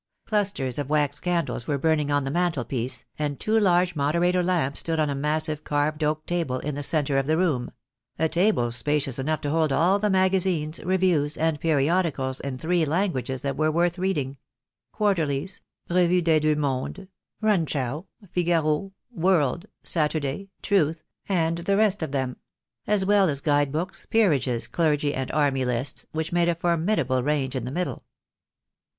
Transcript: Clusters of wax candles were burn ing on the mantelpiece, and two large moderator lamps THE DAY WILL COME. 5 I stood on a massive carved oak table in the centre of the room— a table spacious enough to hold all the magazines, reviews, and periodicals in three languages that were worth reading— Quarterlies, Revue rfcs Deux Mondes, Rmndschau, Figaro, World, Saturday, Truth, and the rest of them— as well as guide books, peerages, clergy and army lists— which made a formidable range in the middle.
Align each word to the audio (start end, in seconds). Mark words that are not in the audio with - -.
Clusters 0.25 0.79
of 0.79 0.89
wax 0.89 1.19
candles 1.19 1.67
were 1.67 1.77
burn 1.77 1.99
ing 1.99 2.09
on 2.09 2.23
the 2.23 2.31
mantelpiece, 2.31 3.05
and 3.19 3.39
two 3.39 3.59
large 3.59 3.95
moderator 3.95 4.41
lamps 4.41 4.81
THE 4.81 4.93
DAY 4.93 4.93
WILL 4.93 4.95
COME. 4.95 5.07
5 5.09 5.09
I 5.11 5.11
stood 5.11 5.11
on 5.11 5.15
a 5.15 5.21
massive 5.21 5.63
carved 5.63 6.03
oak 6.03 6.25
table 6.25 6.57
in 6.57 6.73
the 6.73 6.81
centre 6.81 7.19
of 7.19 7.27
the 7.27 7.37
room— 7.37 7.71
a 8.17 8.27
table 8.27 8.71
spacious 8.71 9.19
enough 9.19 9.41
to 9.41 9.51
hold 9.51 9.71
all 9.71 9.99
the 9.99 10.09
magazines, 10.09 10.79
reviews, 10.79 11.37
and 11.37 11.59
periodicals 11.59 12.39
in 12.39 12.57
three 12.57 12.83
languages 12.83 13.43
that 13.43 13.55
were 13.55 13.69
worth 13.69 13.99
reading— 13.99 14.37
Quarterlies, 14.91 15.61
Revue 15.87 16.23
rfcs 16.23 16.41
Deux 16.41 16.55
Mondes, 16.55 17.07
Rmndschau, 17.43 18.07
Figaro, 18.31 18.93
World, 19.13 19.67
Saturday, 19.83 20.49
Truth, 20.63 21.03
and 21.29 21.59
the 21.59 21.77
rest 21.77 22.01
of 22.01 22.11
them— 22.11 22.37
as 22.87 23.05
well 23.05 23.29
as 23.29 23.39
guide 23.39 23.71
books, 23.71 24.07
peerages, 24.09 24.65
clergy 24.65 25.13
and 25.13 25.29
army 25.31 25.63
lists— 25.63 26.07
which 26.11 26.31
made 26.33 26.49
a 26.49 26.55
formidable 26.55 27.21
range 27.21 27.55
in 27.55 27.65
the 27.65 27.71
middle. 27.71 28.03